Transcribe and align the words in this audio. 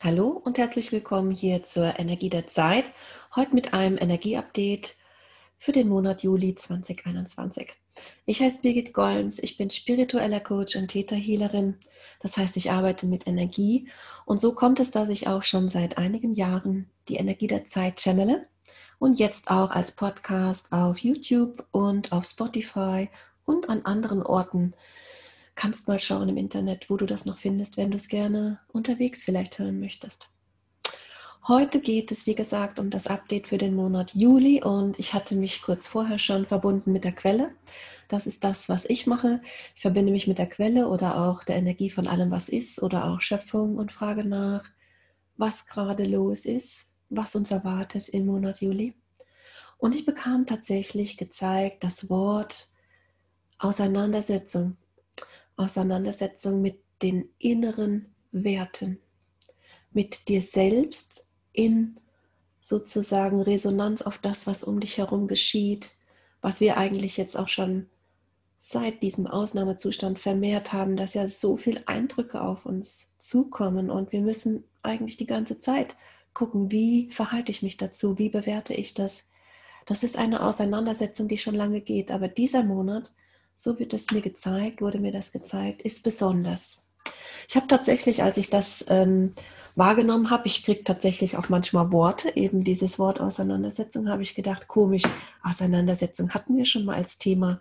Hallo 0.00 0.28
und 0.28 0.58
herzlich 0.58 0.92
willkommen 0.92 1.32
hier 1.32 1.64
zur 1.64 1.98
Energie 1.98 2.30
der 2.30 2.46
Zeit. 2.46 2.84
Heute 3.34 3.52
mit 3.52 3.74
einem 3.74 3.98
Energieupdate 3.98 4.94
für 5.58 5.72
den 5.72 5.88
Monat 5.88 6.22
Juli 6.22 6.54
2021. 6.54 7.74
Ich 8.24 8.40
heiße 8.40 8.62
Birgit 8.62 8.94
Golms, 8.94 9.40
ich 9.40 9.56
bin 9.56 9.70
spiritueller 9.70 10.38
Coach 10.38 10.76
und 10.76 10.86
Täterhealerin. 10.86 11.78
Das 12.20 12.36
heißt, 12.36 12.56
ich 12.56 12.70
arbeite 12.70 13.08
mit 13.08 13.26
Energie 13.26 13.88
und 14.24 14.40
so 14.40 14.54
kommt 14.54 14.78
es, 14.78 14.92
dass 14.92 15.08
ich 15.08 15.26
auch 15.26 15.42
schon 15.42 15.68
seit 15.68 15.98
einigen 15.98 16.34
Jahren 16.34 16.88
die 17.08 17.16
Energie 17.16 17.48
der 17.48 17.64
Zeit 17.64 17.96
channele 17.98 18.46
und 19.00 19.18
jetzt 19.18 19.50
auch 19.50 19.72
als 19.72 19.90
Podcast 19.90 20.70
auf 20.70 20.98
YouTube 20.98 21.66
und 21.72 22.12
auf 22.12 22.24
Spotify 22.24 23.08
und 23.44 23.68
an 23.68 23.84
anderen 23.84 24.22
Orten 24.22 24.74
kannst 25.58 25.88
mal 25.88 25.98
schauen 25.98 26.28
im 26.28 26.36
Internet, 26.36 26.88
wo 26.88 26.96
du 26.96 27.04
das 27.04 27.26
noch 27.26 27.36
findest, 27.36 27.76
wenn 27.76 27.90
du 27.90 27.96
es 27.96 28.06
gerne 28.06 28.60
unterwegs 28.68 29.24
vielleicht 29.24 29.58
hören 29.58 29.80
möchtest. 29.80 30.28
Heute 31.48 31.80
geht 31.80 32.12
es, 32.12 32.26
wie 32.26 32.36
gesagt, 32.36 32.78
um 32.78 32.90
das 32.90 33.08
Update 33.08 33.48
für 33.48 33.58
den 33.58 33.74
Monat 33.74 34.14
Juli 34.14 34.62
und 34.62 35.00
ich 35.00 35.14
hatte 35.14 35.34
mich 35.34 35.60
kurz 35.60 35.88
vorher 35.88 36.20
schon 36.20 36.46
verbunden 36.46 36.92
mit 36.92 37.02
der 37.02 37.12
Quelle. 37.12 37.50
Das 38.06 38.28
ist 38.28 38.44
das, 38.44 38.68
was 38.68 38.84
ich 38.84 39.08
mache. 39.08 39.42
Ich 39.74 39.82
verbinde 39.82 40.12
mich 40.12 40.28
mit 40.28 40.38
der 40.38 40.48
Quelle 40.48 40.86
oder 40.86 41.18
auch 41.18 41.42
der 41.42 41.56
Energie 41.56 41.90
von 41.90 42.06
allem, 42.06 42.30
was 42.30 42.48
ist 42.48 42.80
oder 42.80 43.06
auch 43.06 43.20
Schöpfung 43.20 43.78
und 43.78 43.90
frage 43.90 44.22
nach, 44.22 44.64
was 45.36 45.66
gerade 45.66 46.04
los 46.04 46.44
ist, 46.44 46.92
was 47.10 47.34
uns 47.34 47.50
erwartet 47.50 48.08
im 48.10 48.26
Monat 48.26 48.60
Juli. 48.60 48.94
Und 49.76 49.96
ich 49.96 50.06
bekam 50.06 50.46
tatsächlich 50.46 51.16
gezeigt 51.16 51.82
das 51.82 52.08
Wort 52.08 52.68
Auseinandersetzung 53.58 54.76
Auseinandersetzung 55.58 56.62
mit 56.62 56.80
den 57.02 57.28
inneren 57.38 58.14
Werten, 58.32 58.98
mit 59.92 60.28
dir 60.28 60.40
selbst 60.40 61.30
in 61.52 61.98
sozusagen 62.60 63.40
Resonanz 63.40 64.02
auf 64.02 64.18
das, 64.18 64.46
was 64.46 64.62
um 64.62 64.80
dich 64.80 64.98
herum 64.98 65.26
geschieht, 65.26 65.90
was 66.40 66.60
wir 66.60 66.76
eigentlich 66.76 67.16
jetzt 67.16 67.36
auch 67.36 67.48
schon 67.48 67.88
seit 68.60 69.02
diesem 69.02 69.26
Ausnahmezustand 69.26 70.18
vermehrt 70.18 70.72
haben, 70.72 70.96
dass 70.96 71.14
ja 71.14 71.26
so 71.28 71.56
viele 71.56 71.88
Eindrücke 71.88 72.42
auf 72.42 72.66
uns 72.66 73.16
zukommen. 73.18 73.90
Und 73.90 74.12
wir 74.12 74.20
müssen 74.20 74.64
eigentlich 74.82 75.16
die 75.16 75.26
ganze 75.26 75.58
Zeit 75.58 75.96
gucken, 76.34 76.70
wie 76.70 77.10
verhalte 77.10 77.50
ich 77.50 77.62
mich 77.62 77.78
dazu, 77.78 78.18
wie 78.18 78.28
bewerte 78.28 78.74
ich 78.74 78.92
das. 78.92 79.28
Das 79.86 80.02
ist 80.02 80.18
eine 80.18 80.42
Auseinandersetzung, 80.42 81.28
die 81.28 81.38
schon 81.38 81.54
lange 81.54 81.80
geht, 81.80 82.10
aber 82.10 82.28
dieser 82.28 82.62
Monat 82.62 83.14
so 83.58 83.78
wird 83.78 83.92
es 83.92 84.10
mir 84.12 84.22
gezeigt, 84.22 84.80
wurde 84.80 85.00
mir 85.00 85.12
das 85.12 85.32
gezeigt, 85.32 85.82
ist 85.82 86.04
besonders. 86.04 86.86
Ich 87.48 87.56
habe 87.56 87.66
tatsächlich, 87.66 88.22
als 88.22 88.36
ich 88.36 88.50
das 88.50 88.86
ähm, 88.88 89.32
wahrgenommen 89.74 90.30
habe, 90.30 90.46
ich 90.46 90.62
kriege 90.62 90.84
tatsächlich 90.84 91.36
auch 91.36 91.48
manchmal 91.48 91.90
Worte, 91.92 92.36
eben 92.36 92.62
dieses 92.62 92.98
Wort 93.00 93.20
Auseinandersetzung, 93.20 94.08
habe 94.08 94.22
ich 94.22 94.36
gedacht, 94.36 94.68
komisch, 94.68 95.02
Auseinandersetzung 95.42 96.30
hatten 96.30 96.56
wir 96.56 96.66
schon 96.66 96.84
mal 96.84 96.94
als 96.94 97.18
Thema 97.18 97.60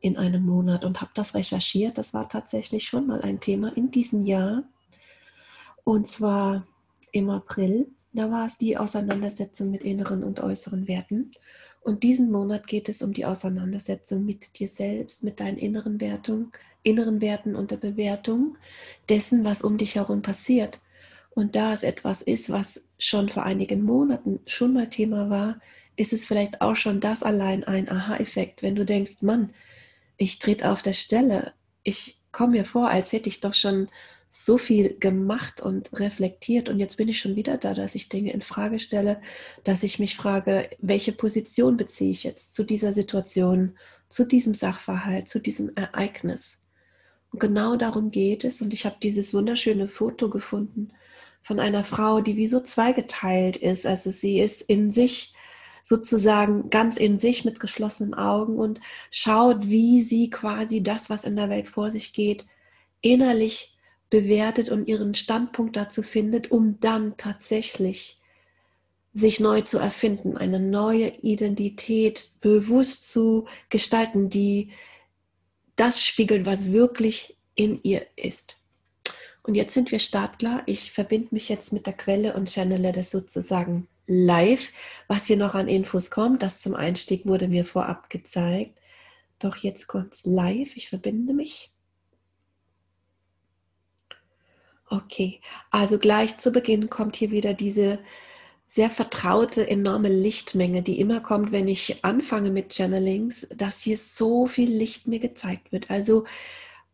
in 0.00 0.16
einem 0.16 0.46
Monat 0.46 0.86
und 0.86 1.00
habe 1.02 1.10
das 1.14 1.34
recherchiert. 1.34 1.98
Das 1.98 2.14
war 2.14 2.28
tatsächlich 2.28 2.88
schon 2.88 3.06
mal 3.06 3.20
ein 3.20 3.40
Thema 3.40 3.76
in 3.76 3.90
diesem 3.90 4.24
Jahr. 4.24 4.62
Und 5.84 6.06
zwar 6.06 6.66
im 7.12 7.28
April. 7.28 7.88
Da 8.12 8.30
war 8.30 8.46
es 8.46 8.56
die 8.56 8.78
Auseinandersetzung 8.78 9.70
mit 9.70 9.82
inneren 9.82 10.24
und 10.24 10.40
äußeren 10.40 10.88
Werten. 10.88 11.32
Und 11.80 12.02
diesen 12.02 12.30
Monat 12.30 12.66
geht 12.66 12.88
es 12.88 13.02
um 13.02 13.12
die 13.12 13.24
Auseinandersetzung 13.24 14.24
mit 14.24 14.58
dir 14.58 14.68
selbst, 14.68 15.24
mit 15.24 15.40
deinen 15.40 15.58
inneren 15.58 16.00
Wertungen, 16.00 16.52
inneren 16.82 17.20
Werten 17.20 17.54
und 17.54 17.70
der 17.70 17.76
Bewertung 17.76 18.56
dessen, 19.08 19.44
was 19.44 19.62
um 19.62 19.78
dich 19.78 19.94
herum 19.94 20.22
passiert. 20.22 20.80
Und 21.30 21.56
da 21.56 21.72
es 21.72 21.82
etwas 21.82 22.22
ist, 22.22 22.50
was 22.50 22.82
schon 22.98 23.28
vor 23.28 23.44
einigen 23.44 23.82
Monaten 23.82 24.40
schon 24.46 24.72
mal 24.72 24.90
Thema 24.90 25.30
war, 25.30 25.60
ist 25.96 26.12
es 26.12 26.26
vielleicht 26.26 26.60
auch 26.60 26.76
schon 26.76 27.00
das 27.00 27.22
allein 27.22 27.64
ein 27.64 27.88
Aha-Effekt, 27.88 28.62
wenn 28.62 28.74
du 28.74 28.84
denkst, 28.84 29.22
Mann, 29.22 29.50
ich 30.16 30.38
trete 30.38 30.70
auf 30.70 30.82
der 30.82 30.92
Stelle, 30.92 31.52
ich 31.82 32.18
komme 32.32 32.52
mir 32.52 32.64
vor, 32.64 32.88
als 32.88 33.12
hätte 33.12 33.28
ich 33.28 33.40
doch 33.40 33.54
schon 33.54 33.88
so 34.28 34.58
viel 34.58 34.98
gemacht 34.98 35.60
und 35.62 35.98
reflektiert 35.98 36.68
und 36.68 36.78
jetzt 36.78 36.96
bin 36.96 37.08
ich 37.08 37.20
schon 37.20 37.36
wieder 37.36 37.56
da, 37.56 37.72
dass 37.72 37.94
ich 37.94 38.08
Dinge 38.08 38.32
in 38.32 38.42
Frage 38.42 38.78
stelle, 38.78 39.20
dass 39.64 39.82
ich 39.82 39.98
mich 39.98 40.16
frage, 40.16 40.68
welche 40.80 41.12
Position 41.12 41.76
beziehe 41.76 42.10
ich 42.10 42.24
jetzt 42.24 42.54
zu 42.54 42.64
dieser 42.64 42.92
Situation, 42.92 43.78
zu 44.10 44.24
diesem 44.24 44.54
Sachverhalt, 44.54 45.28
zu 45.28 45.38
diesem 45.38 45.74
Ereignis. 45.76 46.64
Und 47.30 47.40
genau 47.40 47.76
darum 47.76 48.10
geht 48.10 48.44
es 48.44 48.60
und 48.60 48.72
ich 48.74 48.84
habe 48.84 48.96
dieses 49.02 49.32
wunderschöne 49.32 49.88
Foto 49.88 50.28
gefunden 50.28 50.92
von 51.42 51.60
einer 51.60 51.84
Frau, 51.84 52.20
die 52.20 52.36
wie 52.36 52.48
so 52.48 52.60
zweigeteilt 52.60 53.56
ist. 53.56 53.86
Also 53.86 54.10
sie 54.10 54.40
ist 54.40 54.60
in 54.62 54.92
sich 54.92 55.32
sozusagen 55.84 56.68
ganz 56.68 56.98
in 56.98 57.18
sich 57.18 57.46
mit 57.46 57.60
geschlossenen 57.60 58.12
Augen 58.12 58.58
und 58.58 58.80
schaut, 59.10 59.68
wie 59.68 60.02
sie 60.02 60.28
quasi 60.28 60.82
das, 60.82 61.08
was 61.08 61.24
in 61.24 61.36
der 61.36 61.48
Welt 61.48 61.68
vor 61.68 61.90
sich 61.90 62.12
geht, 62.12 62.44
innerlich 63.00 63.77
bewertet 64.10 64.70
und 64.70 64.88
ihren 64.88 65.14
Standpunkt 65.14 65.76
dazu 65.76 66.02
findet, 66.02 66.50
um 66.50 66.80
dann 66.80 67.16
tatsächlich 67.16 68.18
sich 69.12 69.40
neu 69.40 69.62
zu 69.62 69.78
erfinden, 69.78 70.36
eine 70.36 70.60
neue 70.60 71.08
Identität 71.22 72.32
bewusst 72.40 73.10
zu 73.10 73.46
gestalten, 73.68 74.30
die 74.30 74.70
das 75.76 76.04
spiegelt, 76.04 76.46
was 76.46 76.72
wirklich 76.72 77.36
in 77.54 77.80
ihr 77.82 78.06
ist. 78.16 78.56
Und 79.42 79.54
jetzt 79.54 79.74
sind 79.74 79.90
wir 79.90 79.98
startklar. 79.98 80.62
Ich 80.66 80.92
verbinde 80.92 81.28
mich 81.30 81.48
jetzt 81.48 81.72
mit 81.72 81.86
der 81.86 81.94
Quelle 81.94 82.34
und 82.34 82.50
channele 82.50 82.92
das 82.92 83.10
sozusagen 83.10 83.88
live. 84.06 84.72
Was 85.06 85.26
hier 85.26 85.36
noch 85.36 85.54
an 85.54 85.68
Infos 85.68 86.10
kommt, 86.10 86.42
das 86.42 86.60
zum 86.60 86.74
Einstieg 86.74 87.26
wurde 87.26 87.48
mir 87.48 87.64
vorab 87.64 88.10
gezeigt. 88.10 88.78
Doch 89.38 89.56
jetzt 89.56 89.86
kommt 89.86 90.14
es 90.14 90.26
live. 90.26 90.76
Ich 90.76 90.88
verbinde 90.88 91.32
mich. 91.32 91.72
Okay, 94.90 95.40
also 95.70 95.98
gleich 95.98 96.38
zu 96.38 96.50
Beginn 96.50 96.88
kommt 96.88 97.16
hier 97.16 97.30
wieder 97.30 97.52
diese 97.54 97.98
sehr 98.66 98.90
vertraute, 98.90 99.68
enorme 99.68 100.08
Lichtmenge, 100.08 100.82
die 100.82 101.00
immer 101.00 101.20
kommt, 101.20 101.52
wenn 101.52 101.68
ich 101.68 102.04
anfange 102.04 102.50
mit 102.50 102.74
Channelings, 102.74 103.48
dass 103.54 103.80
hier 103.80 103.98
so 103.98 104.46
viel 104.46 104.70
Licht 104.70 105.06
mir 105.06 105.18
gezeigt 105.18 105.72
wird. 105.72 105.90
Also, 105.90 106.24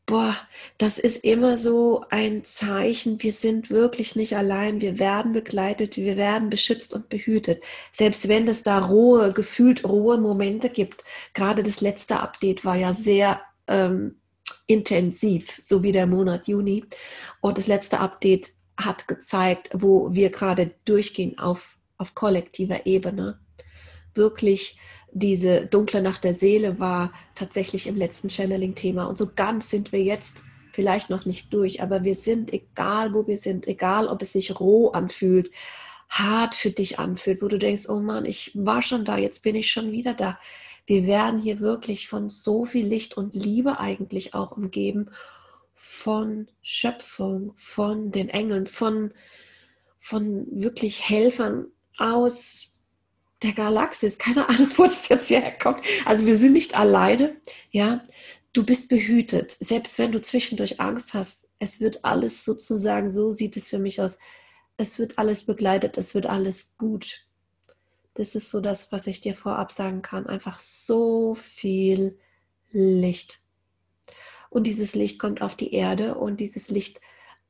boah, 0.07 0.37
das 0.79 0.99
ist 0.99 1.25
immer 1.25 1.57
so 1.57 2.05
ein 2.11 2.45
Zeichen, 2.45 3.23
wir 3.23 3.33
sind 3.33 3.71
wirklich 3.71 4.17
nicht 4.17 4.37
allein, 4.37 4.81
wir 4.81 4.99
werden 4.99 5.33
begleitet, 5.33 5.97
wir 5.97 6.17
werden 6.17 6.51
beschützt 6.51 6.95
und 6.95 7.09
behütet. 7.09 7.63
Selbst 7.93 8.29
wenn 8.29 8.47
es 8.49 8.63
da 8.63 8.79
rohe, 8.79 9.33
gefühlt 9.33 9.85
rohe 9.85 10.19
Momente 10.19 10.69
gibt. 10.71 11.05
Gerade 11.35 11.63
das 11.63 11.81
letzte 11.81 12.21
Update 12.21 12.65
war 12.65 12.77
ja 12.77 12.95
sehr 12.95 13.41
ähm, 13.67 14.21
intensiv, 14.67 15.59
so 15.61 15.83
wie 15.83 15.93
der 15.93 16.07
Monat 16.07 16.49
Juni. 16.49 16.85
Und 17.41 17.59
das 17.59 17.67
letzte 17.67 18.01
Update 18.01 18.53
hat 18.77 19.07
gezeigt, 19.09 19.71
wo 19.73 20.13
wir 20.13 20.31
gerade 20.31 20.75
durchgehen 20.85 21.39
auf, 21.39 21.79
auf 21.99 22.15
kollektiver 22.15 22.87
Ebene. 22.87 23.39
Wirklich 24.15 24.79
diese 25.13 25.67
dunkle 25.67 26.03
Nacht 26.03 26.25
der 26.25 26.35
Seele 26.35 26.81
war 26.81 27.13
tatsächlich 27.35 27.87
im 27.87 27.97
letzten 27.97 28.31
Channeling-Thema. 28.31 29.05
Und 29.05 29.17
so 29.17 29.31
ganz 29.35 29.71
sind 29.71 29.93
wir 29.93 30.03
jetzt 30.03 30.45
vielleicht 30.73 31.09
noch 31.09 31.25
nicht 31.25 31.55
durch, 31.55 31.83
aber 31.83 32.03
wir 32.03 32.17
sind, 32.17 32.53
egal 32.53 33.15
wo 33.15 33.29
wir 33.29 33.39
sind, 33.39 33.69
egal 33.69 34.09
ob 34.09 34.23
es 34.23 34.33
sich 34.33 34.59
roh 34.59 34.89
anfühlt, 34.91 35.53
hart 36.09 36.57
für 36.57 36.71
dich 36.71 36.99
anfühlt, 36.99 37.43
wo 37.43 37.49
du 37.49 37.59
denkst, 37.59 37.89
oh 37.89 38.01
Mann, 38.01 38.25
ich 38.25 38.51
war 38.55 38.83
schon 38.83 39.05
da, 39.05 39.17
jetzt 39.17 39.43
bin 39.45 39.55
ich 39.55 39.71
schon 39.71 39.93
wieder 39.93 40.15
da 40.15 40.39
wir 40.87 41.07
werden 41.07 41.41
hier 41.41 41.61
wirklich 41.61 42.09
von 42.09 42.31
so 42.31 42.65
viel 42.65 42.87
Licht 42.87 43.17
und 43.17 43.35
Liebe 43.35 43.79
eigentlich 43.79 44.35
auch 44.35 44.57
umgeben, 44.57 45.11
von 45.75 46.49
Schöpfung, 46.63 47.53
von 47.57 48.11
den 48.11 48.29
Engeln, 48.29 48.67
von, 48.67 49.13
von 49.99 50.47
wirklich 50.51 51.09
Helfern 51.09 51.67
aus 51.97 52.75
der 53.43 53.53
Galaxis. 53.53 54.19
Keine 54.19 54.49
Ahnung, 54.49 54.69
wo 54.77 54.85
das 54.85 55.09
jetzt 55.09 55.31
herkommt. 55.31 55.81
Also 56.05 56.27
wir 56.27 56.37
sind 56.37 56.53
nicht 56.53 56.77
alleine, 56.77 57.37
ja. 57.71 58.03
Du 58.53 58.65
bist 58.65 58.89
behütet, 58.89 59.51
selbst 59.51 59.99
wenn 59.99 60.13
du 60.13 60.21
zwischendurch 60.21 60.81
Angst 60.81 61.13
hast. 61.13 61.51
Es 61.59 61.81
wird 61.81 62.05
alles 62.05 62.45
sozusagen, 62.45 63.11
so 63.11 63.33
sieht 63.33 63.57
es 63.57 63.69
für 63.69 63.81
mich 63.81 64.01
aus. 64.01 64.19
Es 64.77 64.99
wird 64.99 65.19
alles 65.19 65.45
begleitet, 65.45 65.99
es 65.99 66.15
wird 66.15 66.27
alles 66.27 66.77
gut. 66.79 67.24
Das 68.15 68.35
ist 68.35 68.51
so 68.51 68.61
das, 68.61 68.93
was 68.93 69.07
ich 69.07 69.21
dir 69.21 69.35
vorab 69.35 69.73
sagen 69.73 70.03
kann. 70.03 70.27
Einfach 70.27 70.59
so 70.59 71.35
viel 71.35 72.19
Licht. 72.71 73.41
Und 74.51 74.67
dieses 74.67 74.95
Licht 74.95 75.19
kommt 75.19 75.43
auf 75.43 75.57
die 75.57 75.75
Erde 75.75 76.15
und 76.15 76.39
dieses 76.39 76.71
Licht 76.71 77.01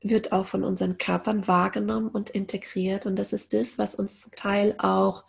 wird 0.00 0.32
auch 0.32 0.46
von 0.46 0.64
unseren 0.64 0.98
Körpern 0.98 1.46
wahrgenommen 1.46 2.08
und 2.08 2.30
integriert. 2.30 3.06
Und 3.06 3.16
das 3.16 3.32
ist 3.32 3.52
das, 3.52 3.78
was 3.78 3.94
uns 3.94 4.20
zum 4.20 4.32
Teil 4.32 4.74
auch 4.78 5.24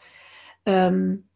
ähm, 0.65 1.27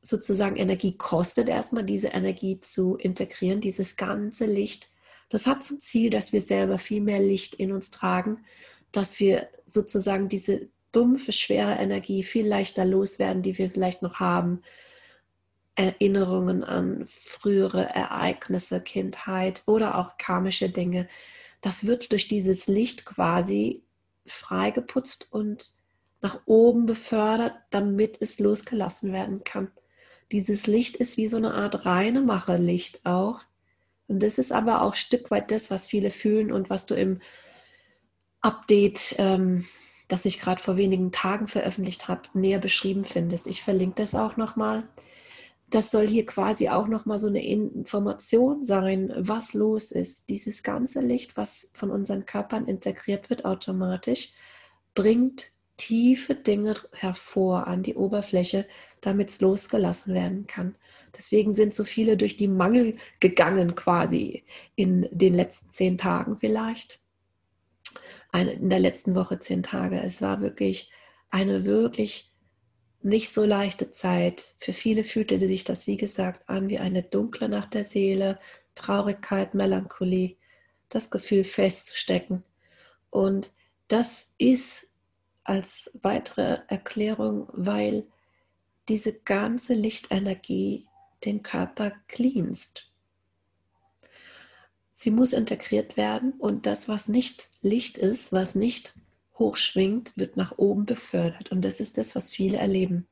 sozusagen 0.00 0.56
Energie 0.56 0.96
kostet, 0.96 1.48
erstmal 1.48 1.84
diese 1.84 2.08
Energie 2.08 2.60
zu 2.60 2.96
integrieren, 2.96 3.60
dieses 3.60 3.96
ganze 3.96 4.46
Licht. 4.46 4.90
Das 5.28 5.46
hat 5.46 5.64
zum 5.64 5.80
Ziel, 5.80 6.10
dass 6.10 6.32
wir 6.32 6.40
selber 6.40 6.78
viel 6.78 7.00
mehr 7.00 7.20
Licht 7.20 7.54
in 7.54 7.72
uns 7.72 7.90
tragen, 7.90 8.44
dass 8.92 9.20
wir 9.20 9.48
sozusagen 9.66 10.28
diese 10.28 10.68
dumpfe, 10.98 11.30
schwere 11.30 11.76
Energie 11.76 12.24
viel 12.24 12.46
leichter 12.46 12.84
loswerden, 12.84 13.42
die 13.42 13.56
wir 13.56 13.70
vielleicht 13.70 14.02
noch 14.02 14.18
haben. 14.18 14.62
Erinnerungen 15.76 16.64
an 16.64 17.06
frühere 17.06 17.84
Ereignisse, 17.84 18.80
Kindheit 18.80 19.62
oder 19.66 19.96
auch 19.96 20.18
karmische 20.18 20.70
Dinge. 20.70 21.08
Das 21.60 21.86
wird 21.86 22.10
durch 22.10 22.26
dieses 22.26 22.66
Licht 22.66 23.06
quasi 23.06 23.84
freigeputzt 24.26 25.28
und 25.30 25.70
nach 26.20 26.40
oben 26.46 26.86
befördert, 26.86 27.54
damit 27.70 28.20
es 28.20 28.40
losgelassen 28.40 29.12
werden 29.12 29.44
kann. 29.44 29.70
Dieses 30.32 30.66
Licht 30.66 30.96
ist 30.96 31.16
wie 31.16 31.28
so 31.28 31.36
eine 31.36 31.54
Art 31.54 31.86
reine 31.86 32.22
Macherlicht 32.22 33.06
auch. 33.06 33.42
Und 34.08 34.20
das 34.24 34.38
ist 34.38 34.50
aber 34.50 34.82
auch 34.82 34.94
ein 34.94 34.98
Stück 34.98 35.30
weit 35.30 35.52
das, 35.52 35.70
was 35.70 35.86
viele 35.86 36.10
fühlen 36.10 36.50
und 36.50 36.70
was 36.70 36.86
du 36.86 36.96
im 36.96 37.20
Update, 38.40 39.14
ähm, 39.18 39.64
das 40.08 40.24
ich 40.24 40.40
gerade 40.40 40.60
vor 40.60 40.76
wenigen 40.76 41.12
Tagen 41.12 41.46
veröffentlicht 41.46 42.08
habe, 42.08 42.22
näher 42.32 42.58
beschrieben 42.58 43.04
findest. 43.04 43.46
Ich 43.46 43.62
verlinke 43.62 44.02
das 44.02 44.14
auch 44.14 44.36
nochmal. 44.36 44.88
Das 45.70 45.90
soll 45.90 46.08
hier 46.08 46.24
quasi 46.24 46.70
auch 46.70 46.88
nochmal 46.88 47.18
so 47.18 47.26
eine 47.26 47.44
Information 47.46 48.64
sein, 48.64 49.12
was 49.18 49.52
los 49.52 49.92
ist. 49.92 50.30
Dieses 50.30 50.62
ganze 50.62 51.02
Licht, 51.02 51.36
was 51.36 51.70
von 51.74 51.90
unseren 51.90 52.24
Körpern 52.24 52.66
integriert 52.66 53.28
wird 53.28 53.44
automatisch, 53.44 54.32
bringt 54.94 55.52
tiefe 55.76 56.34
Dinge 56.34 56.74
hervor 56.92 57.66
an 57.66 57.82
die 57.82 57.94
Oberfläche, 57.94 58.66
damit 59.02 59.28
es 59.28 59.42
losgelassen 59.42 60.14
werden 60.14 60.46
kann. 60.46 60.74
Deswegen 61.16 61.52
sind 61.52 61.74
so 61.74 61.84
viele 61.84 62.16
durch 62.16 62.36
die 62.36 62.48
Mangel 62.48 62.96
gegangen 63.20 63.74
quasi 63.74 64.44
in 64.74 65.06
den 65.10 65.34
letzten 65.34 65.70
zehn 65.70 65.98
Tagen 65.98 66.38
vielleicht. 66.38 67.00
In 68.32 68.70
der 68.70 68.80
letzten 68.80 69.14
Woche 69.14 69.38
zehn 69.38 69.62
Tage. 69.62 70.00
Es 70.00 70.20
war 70.20 70.40
wirklich 70.40 70.90
eine 71.30 71.64
wirklich 71.64 72.32
nicht 73.00 73.32
so 73.32 73.44
leichte 73.44 73.92
Zeit. 73.92 74.54
Für 74.60 74.72
viele 74.72 75.04
fühlte 75.04 75.38
sich 75.38 75.64
das, 75.64 75.86
wie 75.86 75.96
gesagt, 75.96 76.48
an 76.48 76.68
wie 76.68 76.78
eine 76.78 77.02
dunkle 77.02 77.48
Nacht 77.48 77.74
der 77.74 77.84
Seele, 77.84 78.38
Traurigkeit, 78.74 79.54
Melancholie, 79.54 80.36
das 80.88 81.10
Gefühl 81.10 81.44
festzustecken. 81.44 82.44
Und 83.10 83.52
das 83.88 84.34
ist 84.38 84.92
als 85.44 85.98
weitere 86.02 86.58
Erklärung, 86.68 87.48
weil 87.52 88.06
diese 88.88 89.14
ganze 89.20 89.74
Lichtenergie 89.74 90.86
den 91.24 91.42
Körper 91.42 91.92
cleanst. 92.06 92.87
Sie 95.00 95.12
muss 95.12 95.32
integriert 95.32 95.96
werden 95.96 96.32
und 96.40 96.66
das, 96.66 96.88
was 96.88 97.06
nicht 97.06 97.50
Licht 97.62 97.96
ist, 97.96 98.32
was 98.32 98.56
nicht 98.56 98.94
hochschwingt, 99.38 100.16
wird 100.16 100.36
nach 100.36 100.58
oben 100.58 100.86
befördert. 100.86 101.52
Und 101.52 101.64
das 101.64 101.78
ist 101.78 101.98
das, 101.98 102.16
was 102.16 102.32
viele 102.32 102.56
erleben. 102.56 103.06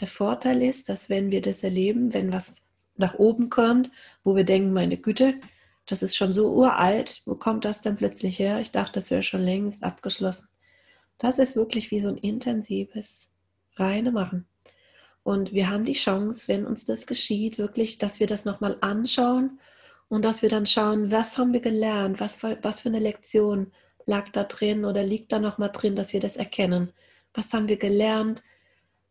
Der 0.00 0.08
Vorteil 0.08 0.62
ist, 0.62 0.88
dass 0.88 1.10
wenn 1.10 1.30
wir 1.30 1.42
das 1.42 1.62
erleben, 1.62 2.14
wenn 2.14 2.32
was 2.32 2.62
nach 2.96 3.18
oben 3.18 3.50
kommt, 3.50 3.90
wo 4.24 4.34
wir 4.34 4.44
denken, 4.44 4.72
meine 4.72 4.96
Güte, 4.96 5.34
das 5.84 6.02
ist 6.02 6.16
schon 6.16 6.32
so 6.32 6.54
uralt, 6.54 7.20
wo 7.26 7.34
kommt 7.34 7.66
das 7.66 7.82
denn 7.82 7.96
plötzlich 7.96 8.38
her? 8.38 8.60
Ich 8.60 8.72
dachte, 8.72 8.94
das 8.94 9.10
wäre 9.10 9.22
schon 9.22 9.42
längst 9.42 9.84
abgeschlossen. 9.84 10.48
Das 11.18 11.38
ist 11.38 11.54
wirklich 11.54 11.90
wie 11.90 12.00
so 12.00 12.08
ein 12.08 12.16
intensives 12.16 13.30
reine 13.74 14.10
Machen. 14.10 14.46
Und 15.22 15.52
wir 15.52 15.68
haben 15.68 15.84
die 15.84 15.92
Chance, 15.92 16.48
wenn 16.48 16.64
uns 16.64 16.86
das 16.86 17.06
geschieht, 17.06 17.58
wirklich, 17.58 17.98
dass 17.98 18.20
wir 18.20 18.26
das 18.26 18.46
nochmal 18.46 18.78
anschauen 18.80 19.60
und 20.08 20.24
dass 20.24 20.42
wir 20.42 20.48
dann 20.48 20.66
schauen, 20.66 21.10
was 21.10 21.38
haben 21.38 21.52
wir 21.52 21.60
gelernt, 21.60 22.20
was, 22.20 22.42
was 22.42 22.80
für 22.80 22.88
eine 22.88 23.00
Lektion 23.00 23.72
lag 24.06 24.28
da 24.28 24.44
drin 24.44 24.84
oder 24.84 25.02
liegt 25.02 25.32
da 25.32 25.38
nochmal 25.38 25.70
drin, 25.72 25.96
dass 25.96 26.12
wir 26.12 26.20
das 26.20 26.36
erkennen. 26.36 26.92
Was 27.34 27.52
haben 27.52 27.68
wir 27.68 27.76
gelernt? 27.76 28.42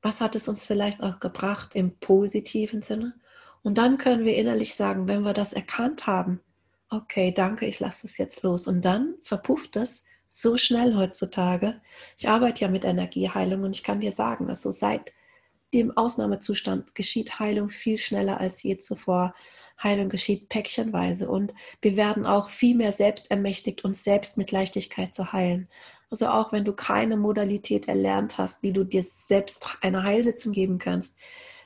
Was 0.02 0.22
hat 0.22 0.36
es 0.36 0.48
uns 0.48 0.66
vielleicht 0.66 1.04
auch 1.04 1.20
gebracht 1.20 1.76
im 1.76 1.98
positiven 2.00 2.82
Sinne? 2.82 3.14
Und 3.62 3.78
dann 3.78 3.98
können 3.98 4.26
wir 4.26 4.38
innerlich 4.38 4.76
sagen, 4.76 5.08
wenn 5.08 5.24
wir 5.24 5.34
das 5.34 5.52
erkannt 5.52 6.08
haben, 6.08 6.40
okay, 6.90 7.32
danke, 7.32 7.66
ich 7.66 7.80
lasse 7.80 8.08
es 8.08 8.18
jetzt 8.18 8.44
los. 8.44 8.68
Und 8.68 8.86
dann 8.86 9.16
verpufft 9.24 9.76
es 9.76 10.06
so 10.28 10.58
schnell 10.58 10.96
heutzutage. 10.96 11.82
Ich 12.18 12.30
arbeite 12.30 12.62
ja 12.62 12.68
mit 12.70 12.86
Energieheilung 12.86 13.64
und 13.64 13.76
ich 13.76 13.84
kann 13.84 14.00
dir 14.00 14.12
sagen, 14.12 14.48
dass 14.48 14.62
so 14.62 14.72
seit 14.72 15.14
dem 15.74 15.96
Ausnahmezustand 15.98 16.96
geschieht 16.96 17.40
Heilung 17.40 17.70
viel 17.70 17.98
schneller 17.98 18.40
als 18.40 18.64
je 18.64 18.78
zuvor. 18.78 19.34
Heilung 19.82 20.10
geschieht 20.10 20.50
päckchenweise 20.50 21.30
und 21.30 21.54
wir 21.82 21.98
werden 21.98 22.26
auch 22.26 22.50
viel 22.50 22.76
mehr 22.76 22.92
selbst 22.92 23.30
ermächtigt, 23.30 23.84
uns 23.84 24.04
selbst 24.04 24.38
mit 24.38 24.52
Leichtigkeit 24.52 25.14
zu 25.14 25.34
heilen. 25.34 25.68
Also 26.10 26.28
auch 26.28 26.52
wenn 26.52 26.66
du 26.66 26.74
keine 26.74 27.18
Modalität 27.18 27.88
erlernt 27.88 28.38
hast, 28.38 28.64
wie 28.64 28.72
du 28.72 28.84
dir 28.84 29.04
selbst 29.04 29.68
eine 29.82 30.04
Heilsitzung 30.04 30.54
geben 30.54 30.78
kannst. 30.78 31.18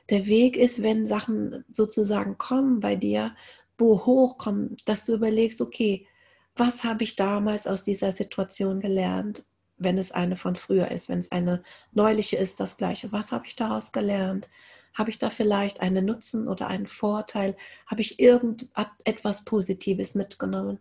Der 0.08 0.26
Weg 0.26 0.56
ist, 0.56 0.82
wenn 0.82 1.06
Sachen 1.06 1.64
sozusagen 1.70 2.36
kommen 2.36 2.80
bei 2.80 2.96
dir, 2.96 3.36
wo 3.78 4.04
hochkommen, 4.04 4.76
dass 4.84 5.04
du 5.04 5.14
überlegst, 5.14 5.60
okay, 5.60 6.06
was 6.56 6.84
habe 6.84 7.04
ich 7.04 7.16
damals 7.16 7.66
aus 7.66 7.84
dieser 7.84 8.12
Situation 8.12 8.80
gelernt, 8.80 9.44
wenn 9.78 9.98
es 9.98 10.12
eine 10.12 10.36
von 10.36 10.56
früher 10.56 10.90
ist, 10.90 11.08
wenn 11.08 11.20
es 11.20 11.32
eine 11.32 11.62
neuliche 11.92 12.36
ist, 12.36 12.60
das 12.60 12.76
gleiche. 12.76 13.12
Was 13.12 13.32
habe 13.32 13.46
ich 13.46 13.56
daraus 13.56 13.92
gelernt? 13.92 14.48
Habe 14.94 15.10
ich 15.10 15.18
da 15.18 15.30
vielleicht 15.30 15.80
einen 15.80 16.04
Nutzen 16.04 16.48
oder 16.48 16.66
einen 16.66 16.86
Vorteil? 16.86 17.56
Habe 17.86 18.00
ich 18.00 18.18
irgendetwas 18.20 19.44
Positives 19.44 20.14
mitgenommen? 20.14 20.80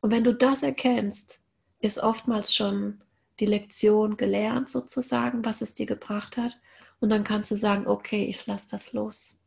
Und 0.00 0.10
wenn 0.10 0.24
du 0.24 0.34
das 0.34 0.62
erkennst, 0.62 1.40
ist 1.80 1.98
oftmals 1.98 2.54
schon 2.54 3.02
die 3.40 3.46
Lektion 3.46 4.16
gelernt 4.16 4.70
sozusagen, 4.70 5.44
was 5.44 5.60
es 5.60 5.74
dir 5.74 5.86
gebracht 5.86 6.36
hat. 6.36 6.60
Und 7.00 7.10
dann 7.10 7.24
kannst 7.24 7.50
du 7.50 7.56
sagen, 7.56 7.86
okay, 7.86 8.24
ich 8.24 8.46
lasse 8.46 8.70
das 8.70 8.92
los. 8.92 9.40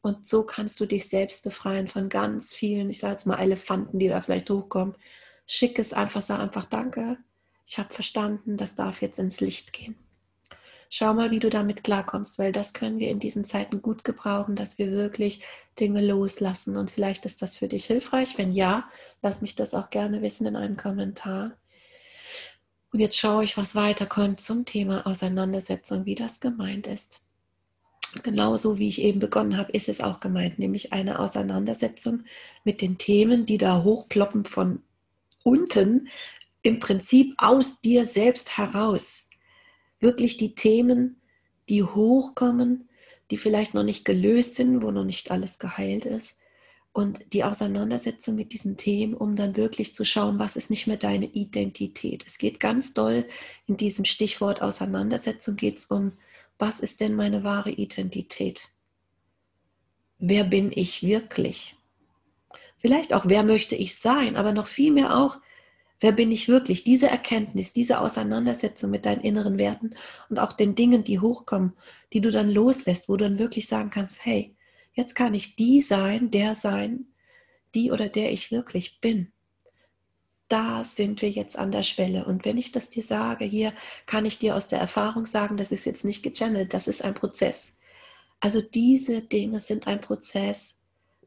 Und 0.00 0.26
so 0.26 0.42
kannst 0.42 0.80
du 0.80 0.86
dich 0.86 1.08
selbst 1.08 1.44
befreien 1.44 1.88
von 1.88 2.08
ganz 2.08 2.52
vielen, 2.52 2.90
ich 2.90 2.98
sage 2.98 3.12
jetzt 3.12 3.26
mal 3.26 3.38
Elefanten, 3.38 3.98
die 3.98 4.08
da 4.08 4.20
vielleicht 4.20 4.50
hochkommen. 4.50 4.96
Schick 5.46 5.78
es 5.78 5.92
einfach, 5.92 6.22
sag 6.22 6.40
einfach 6.40 6.66
Danke. 6.66 7.16
Ich 7.66 7.78
habe 7.78 7.92
verstanden, 7.92 8.56
das 8.56 8.74
darf 8.74 9.00
jetzt 9.00 9.18
ins 9.18 9.40
Licht 9.40 9.72
gehen. 9.72 9.96
Schau 10.90 11.12
mal, 11.14 11.30
wie 11.30 11.38
du 11.38 11.50
damit 11.50 11.84
klarkommst, 11.84 12.38
weil 12.38 12.52
das 12.52 12.72
können 12.72 12.98
wir 12.98 13.10
in 13.10 13.18
diesen 13.18 13.44
Zeiten 13.44 13.82
gut 13.82 14.04
gebrauchen, 14.04 14.56
dass 14.56 14.78
wir 14.78 14.90
wirklich 14.90 15.42
Dinge 15.80 16.04
loslassen. 16.04 16.76
Und 16.76 16.90
vielleicht 16.90 17.26
ist 17.26 17.42
das 17.42 17.56
für 17.56 17.68
dich 17.68 17.86
hilfreich. 17.86 18.38
Wenn 18.38 18.52
ja, 18.52 18.88
lass 19.22 19.40
mich 19.40 19.54
das 19.54 19.74
auch 19.74 19.90
gerne 19.90 20.22
wissen 20.22 20.46
in 20.46 20.56
einem 20.56 20.76
Kommentar. 20.76 21.52
Und 22.92 23.00
jetzt 23.00 23.18
schaue 23.18 23.44
ich, 23.44 23.56
was 23.56 23.74
weiterkommt 23.74 24.40
zum 24.40 24.64
Thema 24.64 25.06
Auseinandersetzung, 25.06 26.04
wie 26.04 26.14
das 26.14 26.40
gemeint 26.40 26.86
ist 26.86 27.24
genauso 28.22 28.78
wie 28.78 28.88
ich 28.88 29.02
eben 29.02 29.20
begonnen 29.20 29.56
habe, 29.56 29.72
ist 29.72 29.88
es 29.88 30.00
auch 30.00 30.20
gemeint, 30.20 30.58
nämlich 30.58 30.92
eine 30.92 31.18
Auseinandersetzung 31.18 32.24
mit 32.64 32.80
den 32.80 32.98
Themen, 32.98 33.46
die 33.46 33.58
da 33.58 33.82
hochploppen 33.82 34.44
von 34.44 34.82
unten, 35.42 36.08
im 36.62 36.78
Prinzip 36.78 37.34
aus 37.38 37.80
dir 37.80 38.06
selbst 38.06 38.56
heraus. 38.56 39.28
Wirklich 40.04 40.36
die 40.36 40.54
Themen, 40.54 41.20
die 41.68 41.82
hochkommen, 41.82 42.88
die 43.30 43.38
vielleicht 43.38 43.74
noch 43.74 43.82
nicht 43.82 44.04
gelöst 44.04 44.54
sind, 44.54 44.82
wo 44.82 44.90
noch 44.90 45.04
nicht 45.04 45.30
alles 45.30 45.58
geheilt 45.58 46.04
ist. 46.04 46.38
Und 46.92 47.32
die 47.32 47.42
Auseinandersetzung 47.42 48.36
mit 48.36 48.52
diesen 48.52 48.76
Themen, 48.76 49.14
um 49.14 49.34
dann 49.34 49.56
wirklich 49.56 49.94
zu 49.94 50.04
schauen, 50.04 50.38
was 50.38 50.54
ist 50.54 50.70
nicht 50.70 50.86
mehr 50.86 50.96
deine 50.96 51.26
Identität. 51.26 52.24
Es 52.24 52.38
geht 52.38 52.60
ganz 52.60 52.94
doll 52.94 53.26
in 53.66 53.76
diesem 53.76 54.04
Stichwort 54.04 54.62
Auseinandersetzung, 54.62 55.56
geht 55.56 55.78
es 55.78 55.86
um 55.86 56.12
was 56.58 56.80
ist 56.80 57.00
denn 57.00 57.14
meine 57.14 57.44
wahre 57.44 57.70
Identität? 57.70 58.70
Wer 60.18 60.44
bin 60.44 60.70
ich 60.74 61.02
wirklich? 61.02 61.76
Vielleicht 62.78 63.12
auch, 63.12 63.24
wer 63.26 63.42
möchte 63.42 63.74
ich 63.76 63.96
sein, 63.96 64.36
aber 64.36 64.52
noch 64.52 64.66
viel 64.66 64.92
mehr 64.92 65.16
auch, 65.16 65.38
wer 66.04 66.12
bin 66.12 66.30
ich 66.30 66.48
wirklich? 66.48 66.84
Diese 66.84 67.08
Erkenntnis, 67.08 67.72
diese 67.72 67.98
Auseinandersetzung 67.98 68.90
mit 68.90 69.06
deinen 69.06 69.22
inneren 69.22 69.56
Werten 69.56 69.94
und 70.28 70.38
auch 70.38 70.52
den 70.52 70.74
Dingen, 70.74 71.02
die 71.02 71.18
hochkommen, 71.18 71.72
die 72.12 72.20
du 72.20 72.30
dann 72.30 72.50
loslässt, 72.50 73.08
wo 73.08 73.16
du 73.16 73.24
dann 73.24 73.38
wirklich 73.38 73.66
sagen 73.66 73.88
kannst, 73.88 74.22
hey, 74.22 74.54
jetzt 74.92 75.14
kann 75.14 75.32
ich 75.32 75.56
die 75.56 75.80
sein, 75.80 76.30
der 76.30 76.54
sein, 76.54 77.06
die 77.74 77.90
oder 77.90 78.10
der 78.10 78.32
ich 78.32 78.52
wirklich 78.52 79.00
bin 79.00 79.32
da 80.48 80.84
sind 80.84 81.22
wir 81.22 81.30
jetzt 81.30 81.58
an 81.58 81.72
der 81.72 81.82
Schwelle. 81.82 82.26
Und 82.26 82.44
wenn 82.44 82.58
ich 82.58 82.70
das 82.70 82.90
dir 82.90 83.02
sage, 83.02 83.44
hier 83.44 83.72
kann 84.06 84.26
ich 84.26 84.38
dir 84.38 84.54
aus 84.54 84.68
der 84.68 84.78
Erfahrung 84.78 85.26
sagen, 85.26 85.56
das 85.56 85.72
ist 85.72 85.84
jetzt 85.84 86.04
nicht 86.04 86.22
gechannelt, 86.22 86.74
das 86.74 86.86
ist 86.86 87.02
ein 87.02 87.14
Prozess. 87.14 87.80
Also 88.40 88.60
diese 88.60 89.22
Dinge 89.22 89.58
sind 89.58 89.86
ein 89.86 90.00
Prozess, 90.00 90.78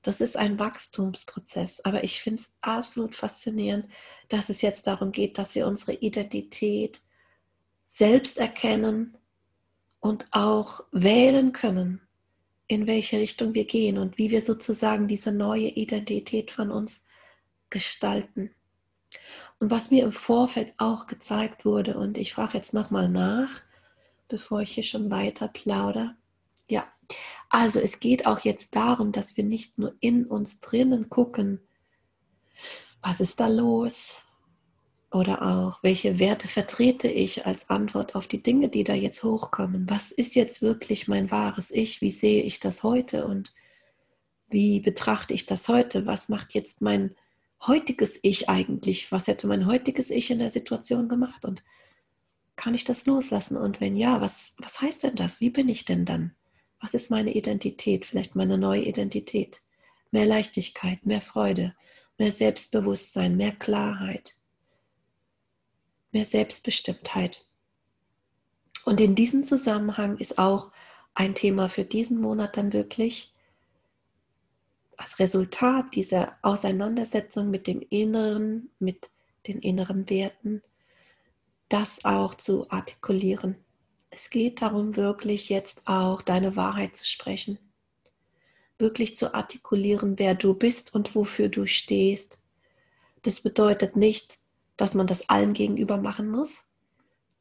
das 0.07 0.21
ist 0.21 0.37
ein 0.37 0.57
Wachstumsprozess. 0.57 1.83
Aber 1.83 2.05
ich 2.05 2.21
finde 2.21 2.41
es 2.41 2.53
absolut 2.61 3.13
faszinierend, 3.13 3.87
dass 4.29 4.47
es 4.47 4.61
jetzt 4.61 4.87
darum 4.87 5.11
geht, 5.11 5.37
dass 5.37 5.53
wir 5.53 5.67
unsere 5.67 5.95
Identität 5.95 7.01
selbst 7.85 8.37
erkennen 8.37 9.17
und 9.99 10.27
auch 10.31 10.85
wählen 10.93 11.51
können, 11.51 11.99
in 12.67 12.87
welche 12.87 13.19
Richtung 13.19 13.53
wir 13.53 13.65
gehen 13.65 13.97
und 13.97 14.17
wie 14.17 14.31
wir 14.31 14.41
sozusagen 14.41 15.09
diese 15.09 15.33
neue 15.33 15.67
Identität 15.67 16.51
von 16.51 16.71
uns 16.71 17.05
gestalten. 17.69 18.55
Und 19.59 19.71
was 19.71 19.91
mir 19.91 20.05
im 20.05 20.13
Vorfeld 20.13 20.73
auch 20.77 21.07
gezeigt 21.07 21.65
wurde, 21.65 21.97
und 21.97 22.17
ich 22.17 22.33
frage 22.33 22.57
jetzt 22.57 22.73
nochmal 22.73 23.09
nach, 23.09 23.49
bevor 24.29 24.61
ich 24.61 24.71
hier 24.71 24.83
schon 24.83 25.11
weiter 25.11 25.49
plaudere. 25.49 26.15
Ja, 26.69 26.87
also 27.49 27.79
es 27.79 27.99
geht 27.99 28.25
auch 28.25 28.39
jetzt 28.39 28.75
darum, 28.75 29.11
dass 29.11 29.37
wir 29.37 29.43
nicht 29.43 29.77
nur 29.77 29.95
in 29.99 30.25
uns 30.25 30.59
drinnen 30.59 31.09
gucken, 31.09 31.61
was 33.01 33.19
ist 33.19 33.39
da 33.39 33.47
los? 33.47 34.23
Oder 35.09 35.41
auch, 35.41 35.81
welche 35.83 36.19
Werte 36.19 36.49
vertrete 36.49 37.07
ich 37.07 37.45
als 37.45 37.69
Antwort 37.69 38.15
auf 38.15 38.27
die 38.27 38.43
Dinge, 38.43 38.67
die 38.67 38.83
da 38.83 38.93
jetzt 38.93 39.23
hochkommen? 39.23 39.89
Was 39.89 40.11
ist 40.11 40.35
jetzt 40.35 40.61
wirklich 40.61 41.07
mein 41.07 41.31
wahres 41.31 41.71
Ich? 41.71 42.01
Wie 42.01 42.09
sehe 42.09 42.43
ich 42.43 42.59
das 42.59 42.83
heute 42.83 43.25
und 43.25 43.53
wie 44.49 44.81
betrachte 44.81 45.33
ich 45.33 45.45
das 45.45 45.69
heute? 45.69 46.05
Was 46.05 46.27
macht 46.27 46.53
jetzt 46.53 46.81
mein 46.81 47.15
heutiges 47.65 48.19
Ich 48.21 48.49
eigentlich? 48.49 49.11
Was 49.11 49.27
hätte 49.27 49.47
mein 49.47 49.65
heutiges 49.65 50.09
Ich 50.09 50.29
in 50.29 50.39
der 50.39 50.49
Situation 50.49 51.07
gemacht? 51.07 51.45
Und 51.45 51.63
kann 52.57 52.75
ich 52.75 52.83
das 52.83 53.05
loslassen? 53.05 53.55
Und 53.55 53.79
wenn 53.79 53.95
ja, 53.95 54.19
was, 54.19 54.55
was 54.57 54.81
heißt 54.81 55.03
denn 55.03 55.15
das? 55.15 55.39
Wie 55.39 55.49
bin 55.49 55.69
ich 55.69 55.85
denn 55.85 56.03
dann? 56.05 56.35
Was 56.79 56.93
ist 56.93 57.09
meine 57.09 57.33
Identität? 57.33 58.05
Vielleicht 58.05 58.35
meine 58.35 58.57
neue 58.57 58.83
Identität? 58.83 59.61
Mehr 60.11 60.25
Leichtigkeit, 60.25 61.05
mehr 61.05 61.21
Freude, 61.21 61.75
mehr 62.17 62.31
Selbstbewusstsein, 62.31 63.35
mehr 63.35 63.51
Klarheit, 63.51 64.37
mehr 66.11 66.25
Selbstbestimmtheit. 66.25 67.45
Und 68.85 69.01
in 69.01 69.15
diesem 69.15 69.43
Zusammenhang 69.43 70.17
ist 70.17 70.37
auch 70.37 70.71
ein 71.13 71.35
Thema 71.35 71.67
für 71.67 71.83
diesen 71.83 72.21
Monat 72.21 72.57
dann 72.57 72.73
wirklich 72.73 73.33
als 74.97 75.19
Resultat 75.19 75.93
dieser 75.93 76.37
Auseinandersetzung 76.41 77.51
mit 77.51 77.67
dem 77.67 77.81
Inneren, 77.89 78.71
mit 78.79 79.09
den 79.47 79.59
inneren 79.59 80.09
Werten, 80.09 80.63
das 81.69 82.03
auch 82.05 82.35
zu 82.35 82.69
artikulieren. 82.69 83.55
Es 84.09 84.29
geht 84.29 84.61
darum, 84.61 84.95
wirklich 84.95 85.49
jetzt 85.49 85.87
auch 85.87 86.21
deine 86.21 86.55
Wahrheit 86.55 86.95
zu 86.95 87.05
sprechen, 87.05 87.59
wirklich 88.77 89.17
zu 89.17 89.33
artikulieren, 89.33 90.17
wer 90.17 90.35
du 90.35 90.53
bist 90.53 90.93
und 90.93 91.15
wofür 91.15 91.49
du 91.49 91.67
stehst. 91.67 92.41
Das 93.23 93.41
bedeutet 93.41 93.95
nicht, 93.95 94.39
dass 94.77 94.93
man 94.93 95.07
das 95.07 95.29
allen 95.29 95.53
gegenüber 95.53 95.97
machen 95.97 96.29
muss. 96.29 96.65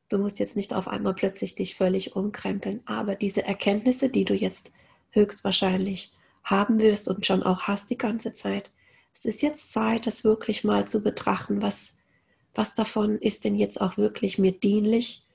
Du 0.09 0.19
musst 0.19 0.39
jetzt 0.39 0.57
nicht 0.57 0.73
auf 0.73 0.89
einmal 0.89 1.15
plötzlich 1.15 1.55
dich 1.55 1.75
völlig 1.75 2.17
umkrempeln, 2.17 2.83
aber 2.87 3.17
diese 3.17 3.45
Erkenntnisse, 3.45 4.09
die 4.09 4.25
du 4.25 4.35
jetzt 4.35 4.71
höchstwahrscheinlich 5.11 6.13
haben 6.45 6.79
wirst 6.79 7.09
und 7.09 7.27
schon 7.27 7.43
auch 7.43 7.63
hast 7.63 7.91
die 7.91 7.99
ganze 7.99 8.33
Zeit, 8.35 8.71
es 9.13 9.25
ist 9.25 9.43
jetzt 9.43 9.73
Zeit, 9.73 10.07
das 10.07 10.25
wirklich 10.25 10.63
mal 10.63 10.87
zu 10.87 11.03
betrachten, 11.03 11.63
was 11.63 11.97
was 12.57 12.75
davon 12.75 13.19
ist 13.19 13.45
denn 13.45 13.55
jetzt 13.55 13.81
auch 13.81 13.99
wirklich 13.99 14.39
mir 14.39 14.53
dienlich? 14.53 15.26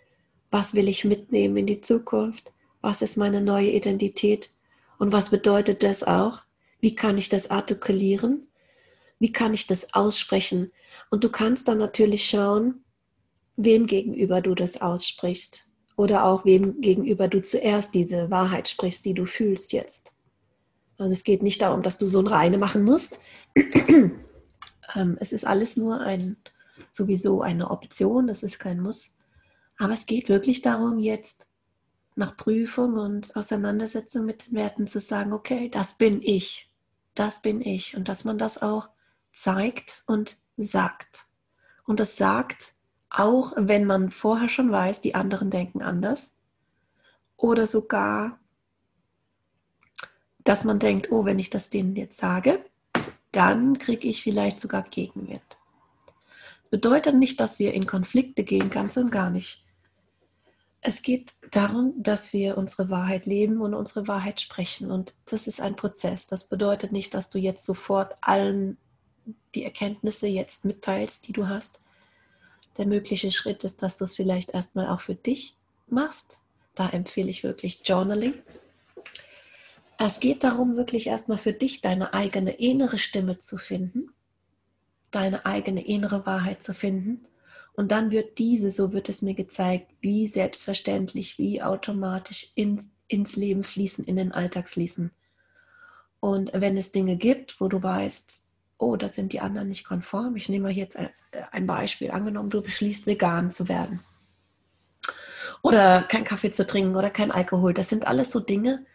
Was 0.51 0.75
will 0.75 0.87
ich 0.89 1.05
mitnehmen 1.05 1.57
in 1.57 1.65
die 1.65 1.81
Zukunft? 1.81 2.53
Was 2.81 3.01
ist 3.01 3.17
meine 3.17 3.41
neue 3.41 3.71
Identität? 3.71 4.53
Und 4.99 5.13
was 5.13 5.29
bedeutet 5.29 5.81
das 5.81 6.03
auch? 6.03 6.41
Wie 6.81 6.93
kann 6.93 7.17
ich 7.17 7.29
das 7.29 7.49
artikulieren? 7.49 8.47
Wie 9.17 9.31
kann 9.31 9.53
ich 9.53 9.65
das 9.65 9.93
aussprechen? 9.93 10.71
Und 11.09 11.23
du 11.23 11.29
kannst 11.29 11.67
dann 11.67 11.77
natürlich 11.77 12.27
schauen, 12.27 12.83
wem 13.55 13.87
gegenüber 13.87 14.41
du 14.41 14.53
das 14.53 14.81
aussprichst 14.81 15.71
oder 15.95 16.25
auch 16.25 16.45
wem 16.45 16.81
gegenüber 16.81 17.27
du 17.27 17.41
zuerst 17.41 17.93
diese 17.93 18.29
Wahrheit 18.29 18.67
sprichst, 18.67 19.05
die 19.05 19.13
du 19.13 19.25
fühlst 19.25 19.73
jetzt. 19.73 20.13
Also 20.97 21.13
es 21.13 21.23
geht 21.23 21.43
nicht 21.43 21.61
darum, 21.61 21.81
dass 21.81 21.97
du 21.97 22.07
so 22.07 22.19
ein 22.19 22.27
Reine 22.27 22.57
machen 22.57 22.83
musst. 22.83 23.21
Ähm, 24.93 25.17
es 25.21 25.31
ist 25.31 25.45
alles 25.45 25.77
nur 25.77 26.01
ein, 26.01 26.35
sowieso 26.91 27.41
eine 27.41 27.71
Option, 27.71 28.27
das 28.27 28.43
ist 28.43 28.59
kein 28.59 28.81
Muss. 28.81 29.15
Aber 29.81 29.93
es 29.93 30.05
geht 30.05 30.29
wirklich 30.29 30.61
darum, 30.61 30.99
jetzt 30.99 31.49
nach 32.13 32.37
Prüfung 32.37 32.97
und 32.97 33.35
Auseinandersetzung 33.35 34.25
mit 34.25 34.45
den 34.45 34.53
Werten 34.53 34.85
zu 34.85 34.99
sagen, 34.99 35.33
okay, 35.33 35.69
das 35.69 35.95
bin 35.95 36.21
ich, 36.21 36.71
das 37.15 37.41
bin 37.41 37.61
ich. 37.63 37.97
Und 37.97 38.07
dass 38.07 38.23
man 38.23 38.37
das 38.37 38.61
auch 38.61 38.89
zeigt 39.33 40.03
und 40.05 40.37
sagt. 40.55 41.25
Und 41.83 41.99
das 41.99 42.15
sagt, 42.15 42.75
auch 43.09 43.53
wenn 43.57 43.85
man 43.85 44.11
vorher 44.11 44.49
schon 44.49 44.71
weiß, 44.71 45.01
die 45.01 45.15
anderen 45.15 45.49
denken 45.49 45.81
anders. 45.81 46.37
Oder 47.35 47.65
sogar, 47.65 48.39
dass 50.43 50.63
man 50.63 50.77
denkt, 50.77 51.11
oh, 51.11 51.25
wenn 51.25 51.39
ich 51.39 51.49
das 51.49 51.71
denen 51.71 51.95
jetzt 51.95 52.19
sage, 52.19 52.63
dann 53.31 53.79
kriege 53.79 54.07
ich 54.07 54.21
vielleicht 54.21 54.61
sogar 54.61 54.83
Gegenwind 54.83 55.57
bedeutet 56.71 57.15
nicht, 57.15 57.39
dass 57.39 57.59
wir 57.59 57.73
in 57.73 57.85
Konflikte 57.85 58.43
gehen, 58.43 58.71
ganz 58.71 58.97
und 58.97 59.11
gar 59.11 59.29
nicht. 59.29 59.60
Es 60.81 61.01
geht 61.03 61.33
darum, 61.51 61.93
dass 61.97 62.33
wir 62.33 62.57
unsere 62.57 62.89
Wahrheit 62.89 63.25
leben 63.25 63.61
und 63.61 63.73
unsere 63.73 64.07
Wahrheit 64.07 64.41
sprechen. 64.41 64.89
Und 64.89 65.13
das 65.25 65.47
ist 65.47 65.61
ein 65.61 65.75
Prozess. 65.75 66.27
Das 66.27 66.45
bedeutet 66.45 66.91
nicht, 66.91 67.13
dass 67.13 67.29
du 67.29 67.37
jetzt 67.37 67.65
sofort 67.65 68.15
allen 68.21 68.77
die 69.53 69.63
Erkenntnisse 69.63 70.27
jetzt 70.27 70.65
mitteilst, 70.65 71.27
die 71.27 71.33
du 71.33 71.47
hast. 71.47 71.81
Der 72.77 72.87
mögliche 72.87 73.31
Schritt 73.31 73.63
ist, 73.63 73.83
dass 73.83 73.97
du 73.97 74.05
es 74.05 74.15
vielleicht 74.15 74.49
erstmal 74.51 74.87
auch 74.87 75.01
für 75.01 75.15
dich 75.15 75.55
machst. 75.87 76.41
Da 76.73 76.89
empfehle 76.89 77.29
ich 77.29 77.43
wirklich 77.43 77.81
Journaling. 77.85 78.33
Es 79.99 80.19
geht 80.19 80.43
darum, 80.43 80.77
wirklich 80.77 81.07
erstmal 81.07 81.37
für 81.37 81.53
dich 81.53 81.81
deine 81.81 82.13
eigene 82.13 82.53
innere 82.53 82.97
Stimme 82.97 83.37
zu 83.37 83.57
finden 83.57 84.11
deine 85.11 85.45
eigene 85.45 85.85
innere 85.85 86.25
Wahrheit 86.25 86.63
zu 86.63 86.73
finden. 86.73 87.25
Und 87.73 87.91
dann 87.91 88.11
wird 88.11 88.37
diese, 88.37 88.69
so 88.69 88.93
wird 88.93 89.09
es 89.09 89.21
mir 89.21 89.33
gezeigt, 89.33 89.91
wie 90.01 90.27
selbstverständlich, 90.27 91.37
wie 91.37 91.61
automatisch 91.61 92.51
in, 92.55 92.91
ins 93.07 93.35
Leben 93.35 93.63
fließen, 93.63 94.03
in 94.05 94.17
den 94.17 94.31
Alltag 94.31 94.69
fließen. 94.69 95.11
Und 96.19 96.51
wenn 96.53 96.77
es 96.77 96.91
Dinge 96.91 97.15
gibt, 97.15 97.59
wo 97.59 97.67
du 97.67 97.81
weißt, 97.81 98.51
oh, 98.77 98.95
das 98.95 99.15
sind 99.15 99.33
die 99.33 99.39
anderen 99.39 99.69
nicht 99.69 99.85
konform, 99.85 100.35
ich 100.35 100.49
nehme 100.49 100.69
jetzt 100.69 100.97
ein 101.51 101.67
Beispiel, 101.67 102.11
angenommen, 102.11 102.49
du 102.49 102.61
beschließt, 102.61 103.07
vegan 103.07 103.51
zu 103.51 103.69
werden. 103.69 104.01
Oder 105.63 106.03
kein 106.03 106.23
Kaffee 106.23 106.51
zu 106.51 106.65
trinken 106.65 106.95
oder 106.95 107.09
kein 107.09 107.31
Alkohol. 107.31 107.73
Das 107.73 107.89
sind 107.89 108.07
alles 108.07 108.31
so 108.31 108.39
Dinge, 108.39 108.85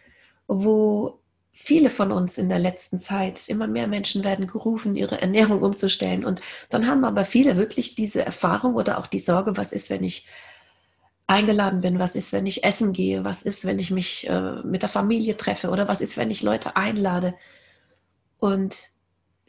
wo 0.48 1.20
viele 1.56 1.88
von 1.88 2.12
uns 2.12 2.36
in 2.36 2.50
der 2.50 2.58
letzten 2.58 3.00
Zeit, 3.00 3.48
immer 3.48 3.66
mehr 3.66 3.86
Menschen 3.86 4.22
werden 4.24 4.46
gerufen, 4.46 4.94
ihre 4.94 5.22
Ernährung 5.22 5.62
umzustellen. 5.62 6.24
Und 6.24 6.42
dann 6.68 6.86
haben 6.86 7.04
aber 7.04 7.24
viele 7.24 7.56
wirklich 7.56 7.94
diese 7.94 8.24
Erfahrung 8.24 8.74
oder 8.74 8.98
auch 8.98 9.06
die 9.06 9.20
Sorge, 9.20 9.56
was 9.56 9.72
ist, 9.72 9.88
wenn 9.88 10.04
ich 10.04 10.28
eingeladen 11.26 11.80
bin, 11.80 11.98
was 11.98 12.14
ist, 12.14 12.32
wenn 12.32 12.46
ich 12.46 12.62
essen 12.62 12.92
gehe, 12.92 13.24
was 13.24 13.42
ist, 13.42 13.64
wenn 13.64 13.78
ich 13.78 13.90
mich 13.90 14.28
äh, 14.28 14.60
mit 14.64 14.82
der 14.82 14.90
Familie 14.90 15.38
treffe 15.38 15.70
oder 15.70 15.88
was 15.88 16.02
ist, 16.02 16.18
wenn 16.18 16.30
ich 16.30 16.42
Leute 16.42 16.76
einlade. 16.76 17.34
Und 18.38 18.90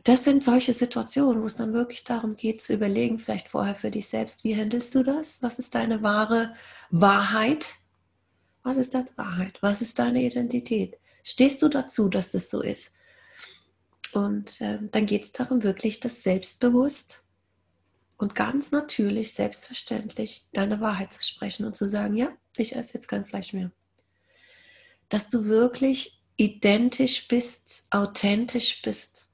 das 0.06 0.24
sind 0.24 0.46
solche 0.46 0.74
Situationen, 0.74 1.42
wo 1.42 1.46
es 1.46 1.58
dann 1.58 1.74
wirklich 1.74 2.06
darum 2.06 2.38
geht 2.38 2.62
zu 2.62 2.74
überlegen, 2.74 3.20
vielleicht 3.20 3.50
vorher 3.50 3.76
für 3.76 3.92
dich 3.92 4.08
selbst, 4.08 4.46
wie 4.46 4.56
handelst 4.56 4.96
du 4.96 5.04
das? 5.04 5.44
Was 5.44 5.60
ist 5.60 5.76
deine 5.76 6.02
wahre 6.02 6.54
Wahrheit? 6.90 7.74
Was 8.64 8.78
ist 8.78 8.94
deine 8.94 9.10
Wahrheit? 9.18 9.60
Was 9.62 9.82
ist 9.82 10.00
deine 10.00 10.24
Identität? 10.24 10.98
Stehst 11.30 11.62
du 11.62 11.68
dazu, 11.68 12.08
dass 12.08 12.32
das 12.32 12.50
so 12.50 12.62
ist? 12.62 12.94
Und 14.14 14.62
äh, 14.62 14.80
dann 14.92 15.06
geht 15.06 15.26
es 15.26 15.32
darum, 15.34 15.62
wirklich 15.62 16.00
das 16.00 16.24
selbstbewusst 16.24 17.26
und 18.16 18.34
ganz 18.34 18.72
natürlich, 18.72 19.34
selbstverständlich 19.34 20.46
deine 20.54 20.80
Wahrheit 20.80 21.12
zu 21.12 21.22
sprechen 21.22 21.66
und 21.66 21.76
zu 21.76 21.90
sagen, 21.90 22.16
ja, 22.16 22.30
ich 22.56 22.78
esse 22.78 22.94
jetzt 22.94 23.10
kein 23.10 23.26
Fleisch 23.26 23.52
mehr. 23.52 23.74
Dass 25.10 25.30
du 25.30 25.44
wirklich 25.48 26.24
identisch 26.38 27.28
bist, 27.28 27.88
authentisch 27.92 28.82
bist, 28.82 29.34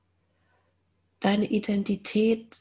deine 1.19 1.45
Identität 1.45 2.57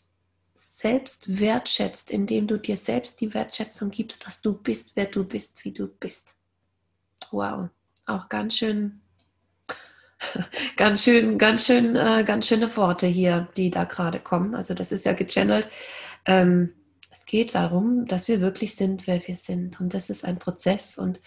selbst 0.54 1.40
wertschätzt, 1.40 2.10
indem 2.10 2.46
du 2.48 2.58
dir 2.58 2.76
selbst 2.76 3.22
die 3.22 3.32
Wertschätzung 3.32 3.90
gibst, 3.90 4.26
dass 4.26 4.42
du 4.42 4.58
bist, 4.58 4.94
wer 4.94 5.06
du 5.06 5.24
bist, 5.24 5.64
wie 5.64 5.72
du 5.72 5.88
bist. 5.88 6.36
Wow, 7.30 7.70
auch 8.04 8.28
ganz 8.28 8.58
schön 8.58 9.01
ganz 10.76 11.04
schön, 11.04 11.38
ganz 11.38 11.66
schön, 11.66 11.96
äh, 11.96 12.24
ganz 12.24 12.46
schöne 12.46 12.74
Worte 12.76 13.06
hier, 13.06 13.48
die 13.56 13.70
da 13.70 13.84
gerade 13.84 14.20
kommen. 14.20 14.54
Also 14.54 14.74
das 14.74 14.92
ist 14.92 15.04
ja 15.04 15.12
gechannelt. 15.12 15.68
Ähm, 16.24 16.74
es 17.10 17.26
geht 17.26 17.54
darum, 17.54 18.06
dass 18.06 18.28
wir 18.28 18.40
wirklich 18.40 18.74
sind, 18.76 19.06
wer 19.06 19.26
wir 19.26 19.36
sind. 19.36 19.80
Und 19.80 19.94
das 19.94 20.10
ist 20.10 20.24
ein 20.24 20.38
Prozess. 20.38 20.98
Und 20.98 21.20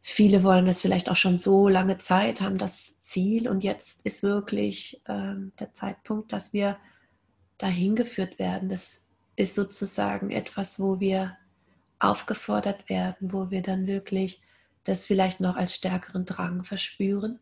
viele 0.00 0.42
wollen 0.42 0.66
das 0.66 0.80
vielleicht 0.80 1.10
auch 1.10 1.16
schon 1.16 1.36
so 1.36 1.68
lange 1.68 1.98
Zeit, 1.98 2.40
haben 2.40 2.58
das 2.58 3.00
Ziel. 3.02 3.48
Und 3.48 3.64
jetzt 3.64 4.04
ist 4.06 4.22
wirklich 4.22 5.02
ähm, 5.08 5.52
der 5.58 5.74
Zeitpunkt, 5.74 6.32
dass 6.32 6.52
wir 6.52 6.78
dahin 7.56 7.96
geführt 7.96 8.38
werden. 8.38 8.68
Das 8.68 9.08
ist 9.36 9.54
sozusagen 9.54 10.30
etwas, 10.30 10.80
wo 10.80 11.00
wir 11.00 11.36
aufgefordert 12.00 12.88
werden, 12.88 13.32
wo 13.32 13.50
wir 13.50 13.62
dann 13.62 13.86
wirklich 13.86 14.42
das 14.84 15.06
vielleicht 15.06 15.40
noch 15.40 15.56
als 15.56 15.74
stärkeren 15.74 16.24
Drang 16.24 16.64
verspüren 16.64 17.40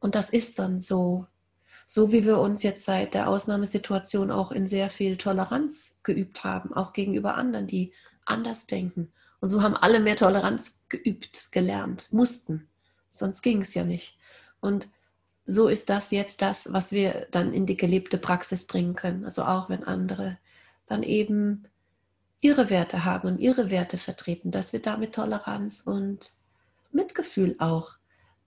und 0.00 0.14
das 0.14 0.30
ist 0.30 0.58
dann 0.58 0.80
so. 0.80 1.26
So 1.86 2.12
wie 2.12 2.24
wir 2.24 2.38
uns 2.38 2.62
jetzt 2.62 2.84
seit 2.84 3.14
der 3.14 3.28
Ausnahmesituation 3.28 4.30
auch 4.30 4.52
in 4.52 4.68
sehr 4.68 4.90
viel 4.90 5.16
Toleranz 5.16 6.00
geübt 6.04 6.44
haben, 6.44 6.72
auch 6.72 6.92
gegenüber 6.92 7.34
anderen, 7.34 7.66
die 7.66 7.92
anders 8.24 8.66
denken. 8.66 9.12
Und 9.40 9.48
so 9.48 9.62
haben 9.62 9.76
alle 9.76 9.98
mehr 9.98 10.14
Toleranz 10.14 10.78
geübt, 10.88 11.50
gelernt, 11.50 12.12
mussten. 12.12 12.68
Sonst 13.08 13.42
ging 13.42 13.60
es 13.60 13.74
ja 13.74 13.82
nicht. 13.82 14.16
Und 14.60 14.88
so 15.46 15.66
ist 15.66 15.90
das 15.90 16.12
jetzt 16.12 16.42
das, 16.42 16.72
was 16.72 16.92
wir 16.92 17.26
dann 17.32 17.52
in 17.52 17.66
die 17.66 17.76
gelebte 17.76 18.18
Praxis 18.18 18.68
bringen 18.68 18.94
können. 18.94 19.24
Also 19.24 19.42
auch 19.42 19.68
wenn 19.68 19.82
andere 19.82 20.38
dann 20.86 21.02
eben 21.02 21.64
ihre 22.40 22.70
Werte 22.70 23.04
haben 23.04 23.26
und 23.26 23.38
ihre 23.38 23.70
Werte 23.70 23.98
vertreten, 23.98 24.52
dass 24.52 24.72
wir 24.72 24.80
damit 24.80 25.14
Toleranz 25.16 25.82
und 25.84 26.32
Mitgefühl 26.92 27.56
auch 27.58 27.94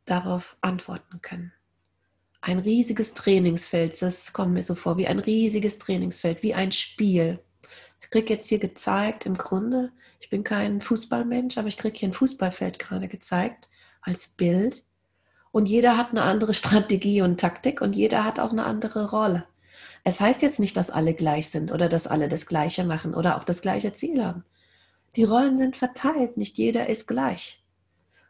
darauf 0.06 0.58
antworten 0.62 1.22
können. 1.22 1.54
Ein 2.42 2.60
riesiges 2.60 3.14
Trainingsfeld, 3.14 4.02
das 4.02 4.34
kommt 4.34 4.54
mir 4.54 4.64
so 4.64 4.76
vor, 4.76 4.98
wie 4.98 5.08
ein 5.08 5.20
riesiges 5.20 5.80
Trainingsfeld, 5.80 6.44
wie 6.44 6.54
ein 6.54 6.72
Spiel. 6.72 7.40
Ich 8.02 8.10
kriege 8.10 8.34
jetzt 8.34 8.48
hier 8.48 8.60
gezeigt, 8.60 9.26
im 9.26 9.38
Grunde, 9.38 9.92
ich 10.20 10.30
bin 10.30 10.44
kein 10.44 10.82
Fußballmensch, 10.82 11.58
aber 11.58 11.70
ich 11.70 11.78
kriege 11.78 11.98
hier 11.98 12.10
ein 12.10 12.14
Fußballfeld 12.14 12.80
gerade 12.80 13.08
gezeigt 13.08 13.70
als 14.02 14.28
Bild. 14.28 14.84
Und 15.52 15.68
jeder 15.68 15.98
hat 15.98 16.12
eine 16.12 16.24
andere 16.24 16.54
Strategie 16.54 17.22
und 17.22 17.40
Taktik 17.40 17.82
und 17.82 17.96
jeder 17.96 18.26
hat 18.26 18.40
auch 18.40 18.52
eine 18.52 18.66
andere 18.66 19.10
Rolle. 19.10 19.46
Es 20.04 20.20
heißt 20.20 20.42
jetzt 20.42 20.60
nicht, 20.60 20.76
dass 20.76 20.90
alle 20.90 21.14
gleich 21.14 21.50
sind 21.50 21.72
oder 21.72 21.88
dass 21.88 22.08
alle 22.08 22.28
das 22.28 22.46
Gleiche 22.46 22.84
machen 22.84 23.16
oder 23.16 23.38
auch 23.38 23.46
das 23.46 23.62
gleiche 23.62 23.94
Ziel 23.94 24.24
haben. 24.24 24.44
Die 25.16 25.24
Rollen 25.24 25.58
sind 25.58 25.78
verteilt, 25.78 26.38
nicht 26.38 26.58
jeder 26.58 26.90
ist 26.90 27.08
gleich. 27.08 27.63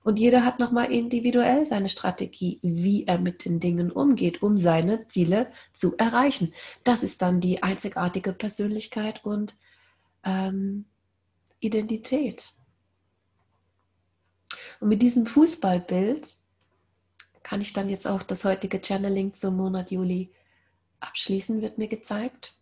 Und 0.04 0.20
jeder 0.20 0.44
hat 0.44 0.60
nochmal 0.60 0.92
individuell 0.92 1.66
seine 1.66 1.88
Strategie, 1.88 2.60
wie 2.62 3.06
er 3.06 3.18
mit 3.18 3.46
den 3.46 3.60
Dingen 3.60 3.90
umgeht, 3.92 4.44
um 4.44 4.58
seine 4.58 5.08
Ziele 5.08 5.50
zu 5.72 5.96
erreichen. 5.98 6.54
Das 6.84 7.04
ist 7.04 7.22
dann 7.22 7.40
die 7.40 7.64
einzigartige 7.64 8.34
Persönlichkeit 8.34 9.24
und 9.24 9.56
ähm, 10.26 10.86
Identität. 11.60 12.54
Und 14.82 14.90
mit 14.90 15.02
diesem 15.02 15.26
Fußballbild 15.26 16.36
kann 17.42 17.62
ich 17.62 17.72
dann 17.74 17.90
jetzt 17.90 18.08
auch 18.08 18.24
das 18.24 18.44
heutige 18.44 18.82
Channeling 18.82 19.34
zum 19.34 19.56
Monat 19.56 19.92
Juli 19.92 20.32
abschließen, 21.00 21.62
wird 21.62 21.78
mir 21.78 21.88
gezeigt. 21.88 22.56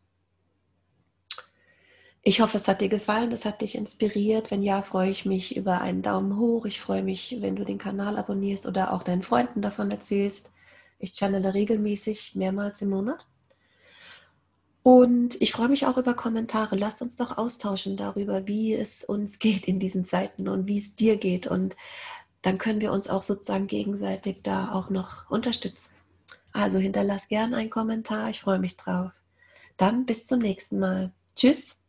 Ich 2.24 2.40
hoffe, 2.40 2.58
es 2.58 2.68
hat 2.68 2.82
dir 2.82 2.90
gefallen, 2.90 3.32
es 3.32 3.46
hat 3.46 3.62
dich 3.62 3.76
inspiriert. 3.76 4.52
Wenn 4.52 4.62
ja, 4.62 4.84
freue 4.84 5.10
ich 5.10 5.26
mich 5.26 5.58
über 5.58 5.82
einen 5.82 6.04
Daumen 6.04 6.38
hoch. 6.38 6.66
Ich 6.66 6.80
freue 6.80 7.02
mich, 7.02 7.38
wenn 7.40 7.56
du 7.56 7.66
den 7.66 7.80
Kanal 7.80 8.18
abonnierst 8.18 8.68
oder 8.68 8.94
auch 8.94 9.02
deinen 9.04 9.24
Freunden 9.24 9.62
davon 9.62 9.90
erzählst. 9.90 10.52
Ich 11.00 11.14
channele 11.14 11.54
regelmäßig, 11.56 12.36
mehrmals 12.36 12.82
im 12.84 12.90
Monat. 12.90 13.26
Und 14.84 15.40
ich 15.42 15.52
freue 15.52 15.70
mich 15.70 15.86
auch 15.88 15.98
über 15.98 16.14
Kommentare. 16.14 16.76
Lasst 16.76 17.02
uns 17.02 17.16
doch 17.16 17.38
austauschen 17.38 17.98
darüber, 17.98 18.48
wie 18.48 18.74
es 18.74 19.04
uns 19.04 19.40
geht 19.40 19.68
in 19.68 19.80
diesen 19.80 20.06
Zeiten 20.06 20.48
und 20.48 20.68
wie 20.68 20.78
es 20.78 20.96
dir 20.96 21.18
geht. 21.18 21.48
Und 21.48 21.76
dann 22.44 22.60
können 22.60 22.82
wir 22.82 22.92
uns 22.92 23.10
auch 23.10 23.24
sozusagen 23.24 23.68
gegenseitig 23.68 24.44
da 24.44 24.72
auch 24.74 24.90
noch 24.92 25.30
unterstützen. 25.32 25.94
Also 26.54 26.80
hinterlass 26.80 27.28
gerne 27.28 27.58
einen 27.58 27.70
Kommentar. 27.72 28.30
Ich 28.30 28.42
freue 28.42 28.60
mich 28.60 28.78
drauf. 28.78 29.12
Dann 29.78 30.06
bis 30.06 30.28
zum 30.28 30.40
nächsten 30.40 30.80
Mal. 30.80 31.12
Tschüss. 31.36 31.81